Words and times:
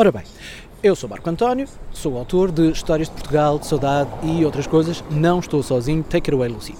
Ora 0.00 0.12
bem, 0.12 0.22
eu 0.80 0.94
sou 0.94 1.10
Marco 1.10 1.28
António, 1.28 1.66
sou 1.90 2.16
autor 2.16 2.52
de 2.52 2.70
Histórias 2.70 3.08
de 3.08 3.14
Portugal, 3.14 3.58
de 3.58 3.66
Saudade 3.66 4.08
e 4.22 4.44
outras 4.44 4.64
coisas. 4.64 5.02
Não 5.10 5.40
estou 5.40 5.60
sozinho. 5.60 6.04
Take 6.04 6.30
it 6.30 6.34
away, 6.34 6.48
Lucy. 6.48 6.76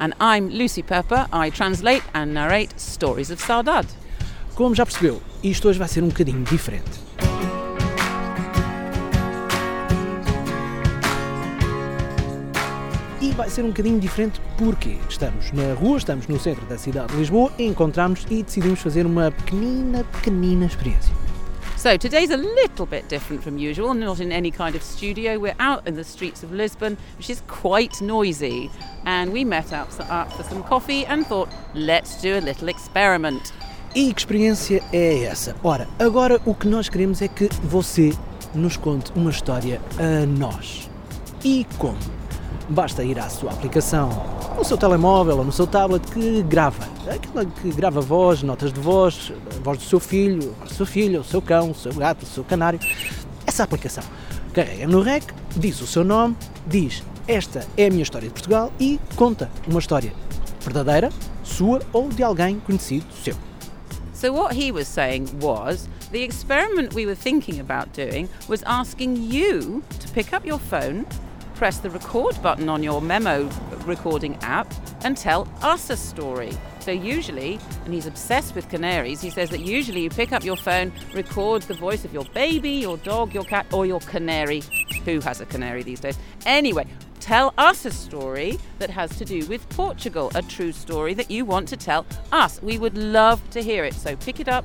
And 0.00 0.10
I'm 0.20 0.48
Lucy 0.48 0.82
Pepper. 0.82 1.28
I 1.32 1.52
translate 1.52 2.02
and 2.12 2.26
narrate 2.32 2.74
stories 2.76 3.30
of 3.30 3.40
saudade. 3.40 3.86
Como 4.56 4.74
já 4.74 4.84
percebeu, 4.84 5.22
isto 5.44 5.68
hoje 5.68 5.78
vai 5.78 5.86
ser 5.86 6.02
um 6.02 6.08
bocadinho 6.08 6.42
diferente. 6.42 6.90
E 13.20 13.30
vai 13.30 13.48
ser 13.48 13.62
um 13.62 13.68
bocadinho 13.68 14.00
diferente 14.00 14.40
porque 14.58 14.98
estamos 15.08 15.52
na 15.52 15.72
rua, 15.74 15.98
estamos 15.98 16.26
no 16.26 16.40
centro 16.40 16.66
da 16.66 16.76
cidade 16.76 17.12
de 17.12 17.18
Lisboa, 17.18 17.52
encontramos 17.60 18.26
e 18.28 18.42
decidimos 18.42 18.80
fazer 18.80 19.06
uma 19.06 19.30
pequenina, 19.30 20.02
pequenina 20.02 20.66
experiência. 20.66 21.25
So 21.76 21.98
today's 21.98 22.30
a 22.30 22.38
little 22.38 22.86
bit 22.86 23.06
different 23.10 23.44
from 23.44 23.58
usual, 23.58 23.92
not 23.92 24.18
in 24.18 24.32
any 24.32 24.50
kind 24.50 24.74
of 24.74 24.82
studio. 24.82 25.38
We're 25.38 25.54
out 25.60 25.86
in 25.86 25.94
the 25.94 26.04
streets 26.04 26.42
of 26.42 26.50
Lisbon, 26.50 26.96
which 27.18 27.28
is 27.28 27.42
quite 27.48 28.00
noisy, 28.00 28.70
and 29.04 29.30
we 29.30 29.44
met 29.44 29.74
up 29.74 29.92
for 29.92 30.42
some 30.42 30.62
coffee 30.62 31.04
and 31.04 31.26
thought, 31.26 31.50
let's 31.74 32.20
do 32.22 32.38
a 32.38 32.40
little 32.40 32.68
experiment. 32.68 33.52
E 33.94 34.12
que 34.12 34.20
experiência 34.20 34.82
é 34.90 35.24
essa? 35.24 35.54
Ora, 35.62 35.86
agora 35.98 36.40
o 36.46 36.54
que 36.54 36.66
nós 36.66 36.88
queremos 36.88 37.20
é 37.20 37.28
que 37.28 37.48
você 37.62 38.12
nos 38.54 38.78
conte 38.78 39.12
uma 39.14 39.30
história 39.30 39.80
a 39.98 40.24
nós. 40.26 40.90
E 41.44 41.66
como? 41.78 41.98
Basta 42.68 43.04
ir 43.04 43.18
à 43.18 43.28
sua 43.28 43.52
aplicação, 43.52 44.10
no 44.56 44.64
seu 44.64 44.76
telemóvel 44.76 45.38
ou 45.38 45.44
no 45.44 45.52
seu 45.52 45.66
tablet 45.66 46.04
que 46.10 46.42
grava. 46.42 46.84
Aquela 47.08 47.44
que 47.44 47.70
grava 47.70 48.00
voz, 48.00 48.42
notas 48.42 48.72
de 48.72 48.80
voz, 48.80 49.32
voz 49.62 49.78
do 49.78 49.84
seu 49.84 50.00
filho, 50.00 50.54
a 50.60 50.66
sua 50.66 50.86
filha, 50.86 51.20
o 51.20 51.24
seu 51.24 51.40
cão, 51.40 51.70
o 51.70 51.74
seu 51.74 51.92
gato, 51.94 52.24
o 52.24 52.26
seu 52.26 52.42
canário. 52.42 52.80
Essa 53.46 53.62
aplicação. 53.62 54.02
Carrega 54.52 54.88
no 54.88 55.00
REC, 55.00 55.24
diz 55.56 55.80
o 55.80 55.86
seu 55.86 56.02
nome, 56.02 56.36
diz 56.66 57.02
esta 57.28 57.66
é 57.76 57.86
a 57.86 57.90
minha 57.90 58.04
história 58.04 58.28
de 58.28 58.32
Portugal 58.32 58.72
e 58.78 59.00
conta 59.16 59.50
uma 59.66 59.80
história 59.80 60.12
verdadeira, 60.60 61.10
sua 61.42 61.80
ou 61.92 62.08
de 62.08 62.22
alguém 62.22 62.60
conhecido 62.60 63.04
seu. 63.24 63.34
So, 64.14 64.32
what 64.32 64.56
he 64.56 64.70
was 64.70 64.86
saying 64.86 65.26
was 65.42 65.88
the 66.12 66.22
experiment 66.22 66.94
we 66.94 67.04
were 67.04 67.16
thinking 67.16 67.58
about 67.58 67.90
doing 67.92 68.28
was 68.48 68.62
asking 68.64 69.16
you 69.28 69.82
to 69.98 70.08
pick 70.14 70.32
up 70.32 70.46
your 70.46 70.60
phone, 70.60 71.04
press 71.56 71.78
the 71.78 71.90
record 71.90 72.40
button 72.42 72.68
on 72.68 72.82
your 72.82 73.00
memo 73.00 73.50
recording 73.84 74.36
app, 74.42 74.72
and 75.02 75.16
tell 75.16 75.48
us 75.62 75.90
a 75.90 75.96
story. 75.96 76.52
So, 76.80 76.92
usually, 76.92 77.58
and 77.84 77.92
he's 77.92 78.06
obsessed 78.06 78.54
with 78.54 78.68
canaries, 78.68 79.20
he 79.20 79.30
says 79.30 79.50
that 79.50 79.60
usually 79.60 80.02
you 80.02 80.10
pick 80.10 80.32
up 80.32 80.44
your 80.44 80.56
phone, 80.56 80.92
record 81.14 81.62
the 81.62 81.74
voice 81.74 82.04
of 82.04 82.12
your 82.12 82.24
baby, 82.26 82.70
your 82.70 82.96
dog, 82.98 83.34
your 83.34 83.44
cat, 83.44 83.66
or 83.72 83.86
your 83.86 84.00
canary. 84.00 84.62
Who 85.04 85.20
has 85.20 85.40
a 85.40 85.46
canary 85.46 85.82
these 85.82 86.00
days? 86.00 86.18
Anyway, 86.44 86.86
tell 87.20 87.54
us 87.58 87.84
a 87.84 87.90
story 87.90 88.58
that 88.78 88.90
has 88.90 89.16
to 89.18 89.24
do 89.24 89.44
with 89.46 89.68
Portugal, 89.70 90.30
a 90.34 90.42
true 90.42 90.72
story 90.72 91.14
that 91.14 91.30
you 91.30 91.44
want 91.44 91.68
to 91.68 91.76
tell 91.76 92.06
us. 92.30 92.62
We 92.62 92.78
would 92.78 92.96
love 92.96 93.42
to 93.50 93.62
hear 93.62 93.84
it. 93.84 93.94
So 93.94 94.14
pick 94.16 94.38
it 94.38 94.48
up, 94.48 94.64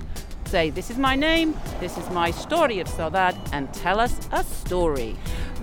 say, 0.52 0.70
This 0.70 0.92
is 0.92 0.98
my 0.98 1.16
name, 1.16 1.56
this 1.80 1.98
is 1.98 2.10
my 2.10 2.32
story 2.32 2.82
of 2.82 2.88
saudade, 2.88 3.38
and 3.54 3.74
tell 3.74 4.00
us 4.00 4.14
a 4.32 4.44
story. 4.44 5.16